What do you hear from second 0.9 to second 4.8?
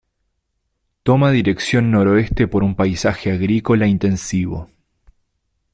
Toma dirección noroeste por un paisaje agrícola intensivo.